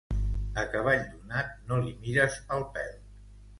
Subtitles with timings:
[0.61, 2.93] A cavall donat no li mires el pèl.